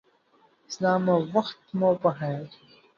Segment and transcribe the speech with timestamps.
[0.75, 2.49] سلام او وخت مو پخیر